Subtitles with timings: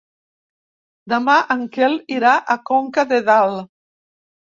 [1.11, 3.69] Demà en Quel irà a Conca de Dalt.